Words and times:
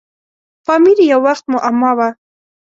پامیر 0.65 0.97
یو 1.11 1.19
وخت 1.27 1.45
معما 1.51 1.91
وه. 1.97 2.09